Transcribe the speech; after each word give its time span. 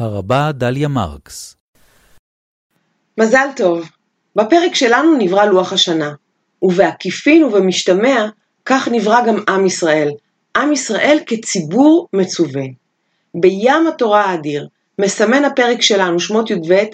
הרבה 0.00 0.52
דליה 0.52 0.88
מרקס 0.88 1.56
מזל 3.18 3.46
טוב. 3.56 3.90
בפרק 4.36 4.74
שלנו 4.74 5.16
נברא 5.18 5.44
לוח 5.44 5.72
השנה, 5.72 6.12
ובעקיפין 6.62 7.44
ובמשתמע, 7.44 8.26
כך 8.64 8.88
נברא 8.92 9.26
גם 9.26 9.36
עם 9.48 9.66
ישראל. 9.66 10.10
עם 10.56 10.72
ישראל 10.72 11.18
כציבור 11.26 12.08
מצווה. 12.12 12.62
בים 13.34 13.86
התורה 13.86 14.24
האדיר, 14.24 14.68
מסמן 14.98 15.44
הפרק 15.44 15.82
שלנו, 15.82 16.20
שמות 16.20 16.50
י"ב, 16.50 16.84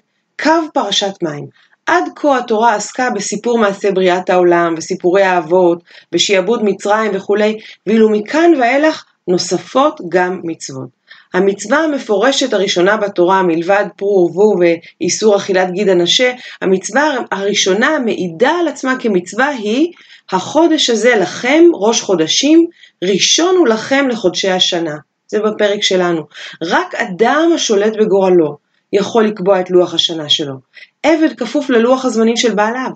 קו 0.43 0.50
פרשת 0.75 1.23
מים. 1.23 1.46
עד 1.86 2.04
כה 2.16 2.38
התורה 2.38 2.75
עסקה 2.75 3.11
בסיפור 3.11 3.59
מעשה 3.59 3.93
בריאת 3.93 4.30
העולם, 4.30 4.75
וסיפורי 4.77 5.23
האבות, 5.23 5.82
ושיעבוד 6.12 6.64
מצרים 6.64 7.11
וכולי, 7.14 7.59
ואילו 7.86 8.11
מכאן 8.11 8.50
ואילך 8.61 9.04
נוספות 9.29 10.01
גם 10.09 10.41
מצוות. 10.45 10.88
המצווה 11.35 11.79
המפורשת 11.79 12.53
הראשונה 12.53 12.97
בתורה, 12.97 13.43
מלבד 13.43 13.85
פרו 13.97 14.30
ורבו 14.35 14.55
ואיסור 14.61 15.37
אכילת 15.37 15.71
גיד 15.71 15.89
הנשה, 15.89 16.33
המצווה 16.62 17.16
הראשונה 17.30 17.87
המעידה 17.87 18.51
על 18.61 18.69
עצמה 18.69 18.97
כמצווה 18.99 19.49
היא 19.49 19.93
החודש 20.30 20.91
הזה 20.91 21.16
לכם, 21.16 21.65
ראש 21.75 22.01
חודשים, 22.01 22.66
ראשון 23.05 23.57
הוא 23.57 23.69
לכם 23.69 24.09
לחודשי 24.09 24.51
השנה. 24.51 24.95
זה 25.29 25.41
בפרק 25.41 25.83
שלנו. 25.83 26.23
רק 26.62 26.95
אדם 26.95 27.51
השולט 27.55 27.93
בגורלו 27.97 28.57
יכול 28.93 29.24
לקבוע 29.24 29.61
את 29.61 29.71
לוח 29.71 29.95
השנה 29.95 30.29
שלו. 30.29 30.55
עבד 31.02 31.37
כפוף 31.37 31.71
ללוח 31.71 32.05
הזמנים 32.05 32.37
של 32.37 32.55
בעליו. 32.55 32.91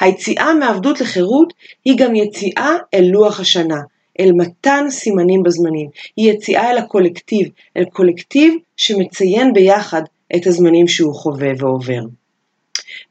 היציאה 0.00 0.54
מעבדות 0.54 1.00
לחירות 1.00 1.52
היא 1.84 1.98
גם 1.98 2.14
יציאה 2.14 2.76
אל 2.94 3.04
לוח 3.12 3.40
השנה. 3.40 3.80
אל 4.20 4.32
מתן 4.32 4.86
סימנים 4.90 5.42
בזמנים, 5.42 5.88
היא 6.16 6.32
יציאה 6.32 6.70
אל 6.70 6.78
הקולקטיב, 6.78 7.48
אל 7.76 7.84
קולקטיב 7.84 8.54
שמציין 8.76 9.52
ביחד 9.52 10.02
את 10.36 10.46
הזמנים 10.46 10.88
שהוא 10.88 11.14
חווה 11.14 11.50
ועובר. 11.58 12.00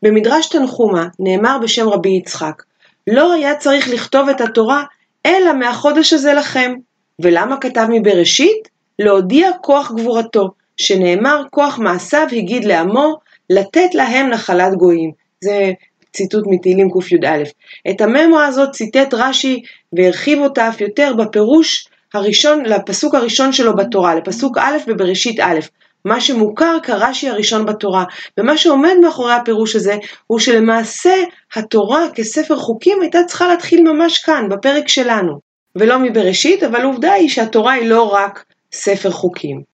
במדרש 0.02 0.49
תנחומה 0.49 1.07
נאמר 1.19 1.57
בשם 1.63 1.89
רבי 1.89 2.09
יצחק, 2.09 2.63
לא 3.07 3.33
היה 3.33 3.55
צריך 3.55 3.89
לכתוב 3.89 4.29
את 4.29 4.41
התורה 4.41 4.83
אלא 5.25 5.53
מהחודש 5.53 6.13
הזה 6.13 6.33
לכם. 6.33 6.73
ולמה 7.19 7.57
כתב 7.57 7.88
מבראשית? 7.89 8.67
להודיע 8.99 9.49
כוח 9.61 9.91
גבורתו, 9.91 10.49
שנאמר 10.77 11.44
כוח 11.49 11.79
מעשיו 11.79 12.27
הגיד 12.31 12.66
לעמו, 12.66 13.17
לתת 13.49 13.95
להם 13.95 14.29
נחלת 14.29 14.73
גויים. 14.73 15.11
זה 15.44 15.72
ציטוט 16.13 16.43
מתהילים 16.47 16.89
קי"א. 16.89 17.43
את 17.89 18.01
הממרה 18.01 18.45
הזאת 18.45 18.71
ציטט 18.71 19.13
רש"י 19.13 19.61
והרחיב 19.93 20.39
אותה 20.39 20.69
אף 20.69 20.81
יותר 20.81 21.13
בפירוש 21.17 21.87
הראשון, 22.13 22.65
לפסוק 22.65 23.15
הראשון 23.15 23.53
שלו 23.53 23.75
בתורה, 23.75 24.15
לפסוק 24.15 24.57
א' 24.57 24.77
בבראשית 24.87 25.39
א', 25.39 25.59
מה 26.05 26.21
שמוכר 26.21 26.77
כרש"י 26.83 27.29
הראשון 27.29 27.65
בתורה, 27.65 28.03
ומה 28.37 28.57
שעומד 28.57 28.93
מאחורי 29.01 29.33
הפירוש 29.33 29.75
הזה 29.75 29.95
הוא 30.27 30.39
שלמעשה 30.39 31.13
התורה 31.55 32.05
כספר 32.15 32.55
חוקים 32.55 33.01
הייתה 33.01 33.23
צריכה 33.27 33.47
להתחיל 33.47 33.81
ממש 33.81 34.17
כאן, 34.17 34.49
בפרק 34.49 34.87
שלנו, 34.87 35.39
ולא 35.75 35.99
מבראשית, 35.99 36.63
אבל 36.63 36.81
עובדה 36.81 37.13
היא 37.13 37.29
שהתורה 37.29 37.73
היא 37.73 37.89
לא 37.89 38.03
רק 38.03 38.45
ספר 38.73 39.11
חוקים. 39.11 39.71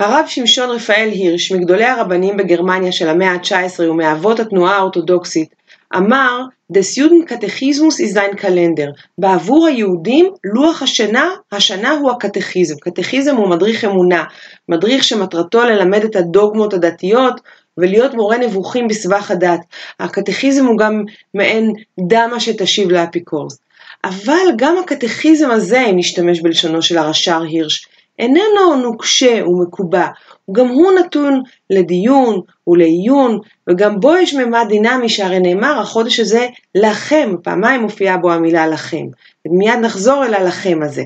הרב 0.00 0.24
שמשון 0.26 0.70
רפאל 0.70 1.08
הירש, 1.12 1.52
מגדולי 1.52 1.84
הרבנים 1.84 2.36
בגרמניה 2.36 2.92
של 2.92 3.08
המאה 3.08 3.32
ה-19 3.32 3.82
ומאבות 3.82 4.40
התנועה 4.40 4.76
האורתודוקסית, 4.76 5.54
אמר, 5.94 6.42
des 6.68 6.96
Judenkatechismus 6.96 8.00
ist 8.00 8.16
ein 8.18 8.36
Kalender. 8.36 8.92
בעבור 9.18 9.66
היהודים, 9.66 10.26
לוח 10.44 10.82
השנה, 10.82 11.30
השנה 11.52 11.90
הוא 11.90 12.10
הקטכיזם. 12.10 12.74
קטכיזם 12.80 13.36
הוא 13.36 13.48
מדריך 13.50 13.84
אמונה, 13.84 14.24
מדריך 14.68 15.04
שמטרתו 15.04 15.64
ללמד 15.64 16.04
את 16.04 16.16
הדוגמות 16.16 16.74
הדתיות 16.74 17.40
ולהיות 17.78 18.14
מורה 18.14 18.38
נבוכים 18.38 18.88
בסבך 18.88 19.30
הדת. 19.30 19.60
הקטכיזם 20.00 20.66
הוא 20.66 20.78
גם 20.78 21.02
מעין 21.34 21.72
דמה 22.08 22.40
שתשיב 22.40 22.90
לאפיקורס. 22.90 23.58
אבל 24.04 24.52
גם 24.56 24.76
הקטכיזם 24.78 25.50
הזה, 25.50 25.80
אם 25.80 25.96
נשתמש 25.96 26.40
בלשונו 26.40 26.82
של 26.82 26.98
הרש"ר 26.98 27.42
הירש, 27.42 27.88
איננו 28.18 28.76
נוקשה 28.82 29.42
ומקובע, 29.46 30.06
גם 30.52 30.68
הוא 30.68 30.92
נתון 30.92 31.42
לדיון 31.70 32.40
ולעיון, 32.66 33.38
וגם 33.70 34.00
בו 34.00 34.16
יש 34.16 34.34
ממד 34.34 34.66
דינמי 34.68 35.08
שהרי 35.08 35.40
נאמר 35.40 35.80
החודש 35.80 36.20
הזה 36.20 36.46
לכם, 36.74 37.34
פעמיים 37.42 37.80
מופיעה 37.80 38.16
בו 38.16 38.32
המילה 38.32 38.66
לכם, 38.66 39.06
ומיד 39.46 39.78
נחזור 39.78 40.24
אל 40.24 40.34
הלכם 40.34 40.78
הזה. 40.82 41.02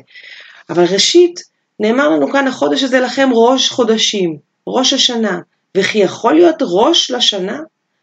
אבל 0.70 0.84
ראשית, 0.92 1.40
נאמר 1.80 2.08
לנו 2.08 2.30
כאן 2.32 2.48
החודש 2.48 2.82
הזה 2.82 3.00
לכם 3.00 3.30
ראש 3.32 3.70
חודשים, 3.70 4.36
ראש 4.66 4.92
השנה, 4.92 5.38
וכי 5.76 5.98
יכול 5.98 6.34
להיות 6.34 6.56
ראש 6.60 7.10
לשנה? 7.10 7.58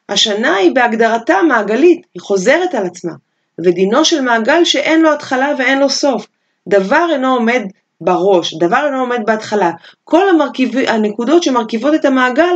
השנה 0.10 0.56
היא 0.56 0.72
בהגדרתה 0.76 1.42
מעגלית, 1.48 2.02
היא 2.14 2.22
חוזרת 2.22 2.76
על 2.76 2.86
עצמה, 2.86 3.14
ודינו 3.60 4.06
של 4.06 4.22
מעגל 4.22 4.66
שאין 4.66 5.02
לו 5.02 5.14
התחלה 5.14 5.54
ואין 5.58 5.80
לו 5.80 5.90
סוף. 5.90 6.28
דבר 6.68 7.08
אינו 7.12 7.34
עומד 7.34 7.62
בראש, 8.02 8.54
דבר 8.54 8.86
אינו 8.86 9.00
עומד 9.00 9.20
בהתחלה. 9.26 9.72
כל 10.04 10.30
המרכיב, 10.30 10.78
הנקודות 10.78 11.44
שמרכיבות 11.44 11.94
את 11.96 12.06
המעגל 12.06 12.56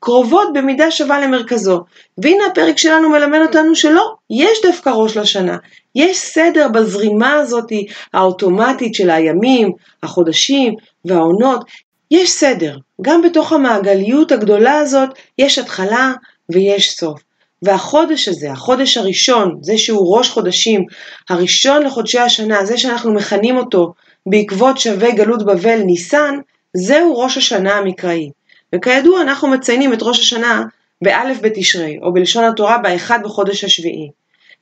קרובות 0.00 0.48
במידה 0.52 0.90
שווה 0.90 1.20
למרכזו. 1.20 1.80
והנה 2.18 2.46
הפרק 2.46 2.78
שלנו 2.78 3.10
מלמד 3.10 3.38
אותנו 3.42 3.74
שלא, 3.74 4.14
יש 4.30 4.58
דווקא 4.66 4.90
ראש 4.90 5.16
לשנה. 5.16 5.56
יש 5.94 6.18
סדר 6.18 6.68
בזרימה 6.68 7.32
הזאת 7.32 7.72
האוטומטית 8.14 8.94
של 8.94 9.10
הימים, 9.10 9.72
החודשים 10.02 10.74
והעונות. 11.04 11.64
יש 12.10 12.30
סדר. 12.30 12.76
גם 13.02 13.22
בתוך 13.22 13.52
המעגליות 13.52 14.32
הגדולה 14.32 14.78
הזאת 14.78 15.08
יש 15.38 15.58
התחלה 15.58 16.12
ויש 16.52 16.90
סוף. 16.96 17.20
והחודש 17.62 18.28
הזה, 18.28 18.52
החודש 18.52 18.96
הראשון, 18.96 19.58
זה 19.62 19.78
שהוא 19.78 20.16
ראש 20.16 20.30
חודשים, 20.30 20.84
הראשון 21.30 21.82
לחודשי 21.82 22.18
השנה, 22.18 22.64
זה 22.64 22.78
שאנחנו 22.78 23.14
מכנים 23.14 23.56
אותו 23.56 23.92
בעקבות 24.30 24.78
שבי 24.78 25.10
גלות 25.10 25.46
בבל 25.46 25.82
ניסן, 25.82 26.34
זהו 26.74 27.18
ראש 27.18 27.36
השנה 27.36 27.74
המקראי. 27.74 28.30
וכידוע 28.74 29.22
אנחנו 29.22 29.48
מציינים 29.48 29.92
את 29.92 30.02
ראש 30.02 30.18
השנה 30.18 30.64
בא' 31.02 31.38
בתשרי, 31.40 31.98
או 32.02 32.12
בלשון 32.12 32.44
התורה 32.44 32.78
באחד 32.78 33.18
בחודש 33.24 33.64
השביעי. 33.64 34.10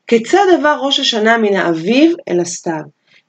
כיצד 0.07 0.47
עבר 0.59 0.79
ראש 0.83 1.01
השנה 1.01 1.39
מן 1.39 1.57
האביב 1.57 2.15
אל 2.29 2.41
הסתיו? 2.41 2.83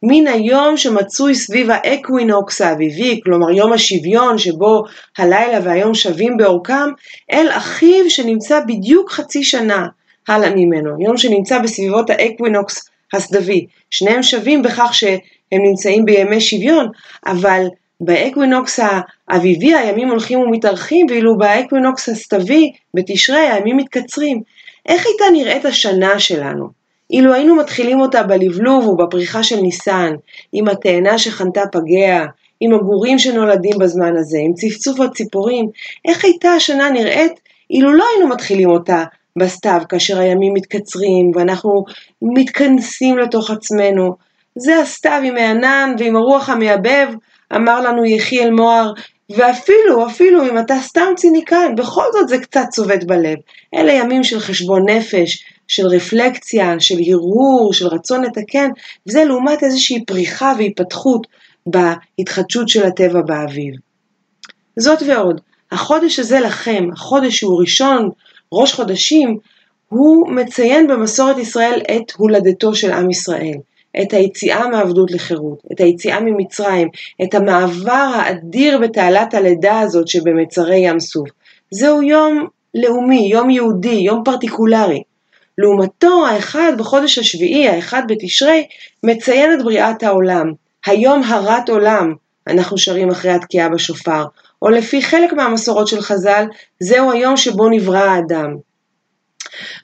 מן 0.03 0.27
היום 0.27 0.77
שמצוי 0.77 1.35
סביב 1.35 1.69
האקווינוקס 1.71 2.61
האביבי, 2.61 3.19
כלומר 3.23 3.51
יום 3.51 3.73
השוויון 3.73 4.37
שבו 4.37 4.83
הלילה 5.17 5.59
והיום 5.63 5.93
שווים 5.93 6.37
באורכם, 6.37 6.89
אל 7.31 7.47
אחיו 7.51 8.09
שנמצא 8.09 8.59
בדיוק 8.67 9.11
חצי 9.11 9.43
שנה 9.43 9.87
הלאה 10.27 10.49
ממנו, 10.55 11.01
יום 11.01 11.17
שנמצא 11.17 11.59
בסביבות 11.59 12.09
האקווינוקס 12.09 12.89
הסתווי. 13.13 13.65
שניהם 13.89 14.23
שווים 14.23 14.61
בכך 14.61 14.89
ש... 14.93 15.03
הם 15.51 15.61
נמצאים 15.61 16.05
בימי 16.05 16.41
שוויון, 16.41 16.87
אבל 17.25 17.65
באקווינוקס 18.01 18.79
האביבי 19.27 19.75
הימים 19.75 20.09
הולכים 20.09 20.39
ומתארכים, 20.39 21.05
ואילו 21.09 21.37
באקווינוקס 21.37 22.09
הסתווי, 22.09 22.71
בתשרי, 22.93 23.39
הימים 23.39 23.77
מתקצרים. 23.77 24.41
איך 24.85 25.05
הייתה 25.05 25.23
נראית 25.33 25.65
השנה 25.65 26.19
שלנו? 26.19 26.67
אילו 27.11 27.33
היינו 27.33 27.55
מתחילים 27.55 27.99
אותה 27.99 28.23
בלבלוב 28.23 28.87
ובפריחה 28.87 29.43
של 29.43 29.61
ניסן, 29.61 30.13
עם 30.53 30.67
התאנה 30.67 31.17
שחנטה 31.17 31.61
פגיה, 31.71 32.25
עם 32.59 32.73
הגורים 32.73 33.19
שנולדים 33.19 33.77
בזמן 33.79 34.17
הזה, 34.17 34.37
עם 34.41 34.53
צפצוף 34.53 34.99
הציפורים, 34.99 35.69
איך 36.05 36.25
הייתה 36.25 36.49
השנה 36.49 36.89
נראית 36.89 37.39
אילו 37.69 37.93
לא 37.93 38.05
היינו 38.13 38.27
מתחילים 38.29 38.69
אותה 38.69 39.03
בסתיו, 39.35 39.81
כאשר 39.89 40.19
הימים 40.19 40.53
מתקצרים 40.53 41.31
ואנחנו 41.35 41.85
מתכנסים 42.21 43.17
לתוך 43.17 43.51
עצמנו, 43.51 44.15
זה 44.59 44.79
הסתיו 44.79 45.21
עם 45.25 45.37
הענן 45.37 45.95
ועם 45.99 46.15
הרוח 46.15 46.49
המייבב, 46.49 47.07
אמר 47.55 47.81
לנו 47.81 48.05
יחיאל 48.05 48.51
מוהר, 48.51 48.93
ואפילו, 49.29 50.07
אפילו 50.07 50.43
אם 50.49 50.57
אתה 50.57 50.75
סתם 50.81 51.13
ציניקן, 51.15 51.75
בכל 51.77 52.05
זאת 52.13 52.27
זה 52.27 52.37
קצת 52.37 52.65
צובט 52.71 53.03
בלב. 53.03 53.37
אלה 53.75 53.93
ימים 53.93 54.23
של 54.23 54.39
חשבון 54.39 54.89
נפש, 54.89 55.43
של 55.67 55.87
רפלקציה, 55.87 56.79
של 56.79 56.95
הרהור, 57.07 57.73
של 57.73 57.87
רצון 57.87 58.25
לתקן, 58.25 58.69
וזה 59.07 59.23
לעומת 59.23 59.63
איזושהי 59.63 60.05
פריחה 60.05 60.53
והיפתחות 60.57 61.27
בהתחדשות 61.65 62.69
של 62.69 62.85
הטבע 62.85 63.21
באביב. 63.21 63.73
זאת 64.79 65.03
ועוד, 65.07 65.41
החודש 65.71 66.19
הזה 66.19 66.39
לכם, 66.39 66.87
החודש 66.93 67.37
שהוא 67.37 67.61
ראשון, 67.61 68.09
ראש 68.53 68.73
חודשים, 68.73 69.37
הוא 69.89 70.31
מציין 70.31 70.87
במסורת 70.87 71.37
ישראל 71.37 71.81
את 71.95 72.11
הולדתו 72.11 72.75
של 72.75 72.91
עם 72.91 73.11
ישראל. 73.11 73.57
את 74.01 74.13
היציאה 74.13 74.67
מעבדות 74.67 75.11
לחירות, 75.11 75.63
את 75.71 75.79
היציאה 75.79 76.19
ממצרים, 76.19 76.87
את 77.23 77.33
המעבר 77.33 78.11
האדיר 78.15 78.77
בתעלת 78.77 79.33
הלידה 79.33 79.79
הזאת 79.79 80.07
שבמצרי 80.07 80.77
ים 80.77 80.99
סוף. 80.99 81.29
זהו 81.71 82.03
יום 82.03 82.47
לאומי, 82.75 83.29
יום 83.31 83.49
יהודי, 83.49 83.89
יום 83.89 84.21
פרטיקולרי. 84.25 85.03
לעומתו, 85.57 86.25
האחד 86.27 86.73
בחודש 86.77 87.17
השביעי, 87.17 87.67
האחד 87.69 88.03
בתשרי, 88.07 88.67
מציין 89.03 89.53
את 89.53 89.63
בריאת 89.63 90.03
העולם. 90.03 90.51
היום 90.85 91.23
הרת 91.23 91.69
עולם, 91.69 92.13
אנחנו 92.47 92.77
שרים 92.77 93.09
אחרי 93.09 93.31
התקיעה 93.31 93.69
בשופר, 93.69 94.23
או 94.61 94.69
לפי 94.69 95.01
חלק 95.01 95.33
מהמסורות 95.33 95.87
של 95.87 96.01
חז"ל, 96.01 96.45
זהו 96.79 97.11
היום 97.11 97.37
שבו 97.37 97.69
נברא 97.69 97.97
האדם. 97.97 98.55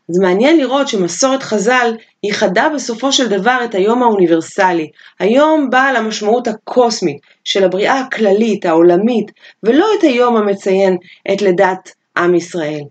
אז 0.10 0.20
מעניין 0.20 0.58
לראות 0.58 0.88
שמסורת 0.88 1.44
חז"ל 1.44 1.94
ייחדה 2.24 2.70
בסופו 2.76 3.12
של 3.12 3.28
דבר 3.28 3.60
את 3.66 3.76
היום 3.76 4.04
האוניברסלי, 4.04 4.90
היום 5.20 5.70
בעל 5.70 5.96
המשמעות 5.96 6.48
הקוסמית 6.48 7.18
של 7.44 7.64
הבריאה 7.64 8.00
הכללית, 8.00 8.66
העולמית, 8.66 9.32
ולא 9.64 9.88
את 10.00 10.04
היום 10.04 10.38
המציין 10.38 10.98
את 11.34 11.42
לידת 11.42 11.90
עם 12.18 12.36
ישראל. 12.36 12.82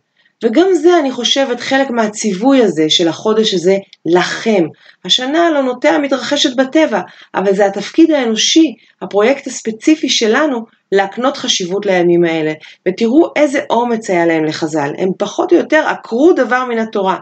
וגם 0.45 0.75
זה, 0.75 0.99
אני 0.99 1.11
חושבת, 1.11 1.61
חלק 1.61 1.91
מהציווי 1.91 2.63
הזה 2.63 2.91
של 2.91 3.09
החודש 3.09 3.55
הזה 3.55 3.77
לכם. 4.07 4.65
השנה 5.05 5.47
הלא 5.47 5.75
מתרחשת 6.03 6.57
בטבע, 6.57 7.01
אבל 7.35 7.55
זה 7.55 7.67
התפקיד 7.67 8.11
האנושי, 8.11 8.75
הפרויקט 9.03 9.47
הספציפי 9.47 10.09
שלנו, 10.09 10.65
להקנות 10.95 11.37
חשיבות 11.37 11.87
לימים 11.87 12.25
האלה. 12.25 12.53
ותראו 12.89 13.33
איזה 13.37 13.61
אומץ 13.71 14.11
היה 14.11 14.27
להם 14.27 14.45
לחז"ל, 14.45 14.93
הם 14.99 15.09
פחות 15.19 15.53
או 15.53 15.57
יותר 15.57 15.85
עקרו 15.87 16.33
דבר 16.33 16.65
מן 16.65 16.79
התורה. 16.79 17.17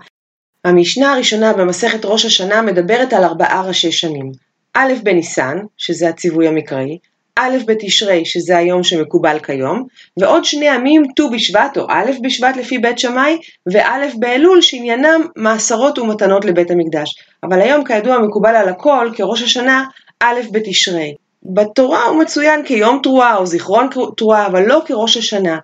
המשנה 0.65 1.13
הראשונה 1.13 1.53
במסכת 1.53 2.05
ראש 2.05 2.25
השנה 2.25 2.63
מדברת 2.63 3.13
על 3.13 3.25
ארבעה 3.25 3.63
ראשי 3.67 3.93
שנים. 3.93 4.33
א' 4.75 4.93
בניסן, 5.03 5.59
שזה 5.77 6.09
הציווי 6.09 6.49
המקראי, 6.49 6.99
א' 7.37 7.57
בתשרי, 7.67 8.25
שזה 8.25 8.59
היום 8.59 8.83
שמקובל 8.83 9.39
כיום, 9.39 9.87
ועוד 10.17 10.45
שני 10.45 10.65
ימים 10.65 11.03
ט"ו 11.17 11.31
בשבט 11.31 11.77
או 11.77 11.87
א' 11.89 12.11
בשבט 12.23 12.57
לפי 12.57 12.79
בית 12.79 12.99
שמאי, 12.99 13.39
וא' 13.73 14.07
באלול 14.19 14.61
שעניינם 14.61 15.21
מעשרות 15.37 15.99
ומתנות 15.99 16.45
לבית 16.45 16.71
המקדש. 16.71 17.11
אבל 17.43 17.61
היום 17.61 17.85
כידוע 17.85 18.19
מקובל 18.19 18.57
על 18.57 18.69
הכל 18.69 19.11
כראש 19.15 19.43
השנה 19.43 19.85
א' 20.21 20.41
בתשרי. 20.53 21.15
בתורה 21.43 22.05
הוא 22.05 22.23
מצוין 22.23 22.65
כיום 22.65 23.01
תרועה 23.03 23.37
או 23.37 23.47
זיכרון 23.47 23.89
תרועה, 24.17 24.47
אבל 24.47 24.67
לא 24.67 24.83
כראש 24.87 25.17
השנה. 25.17 25.59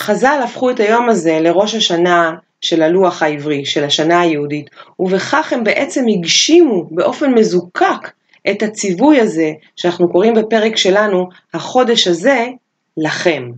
חז"ל 0.00 0.40
הפכו 0.44 0.70
את 0.70 0.80
היום 0.80 1.08
הזה 1.08 1.38
לראש 1.40 1.74
השנה 1.74 2.34
של 2.60 2.82
הלוח 2.82 3.22
העברי, 3.22 3.64
של 3.64 3.84
השנה 3.84 4.20
היהודית, 4.20 4.70
ובכך 4.98 5.52
הם 5.52 5.64
בעצם 5.64 6.04
הגשימו 6.08 6.84
באופן 6.90 7.34
מזוקק 7.34 8.10
את 8.50 8.62
הציווי 8.62 9.20
הזה, 9.20 9.52
שאנחנו 9.76 10.12
קוראים 10.12 10.34
בפרק 10.34 10.76
שלנו, 10.76 11.28
החודש 11.54 12.06
הזה, 12.06 12.46
לכם. 12.96 13.50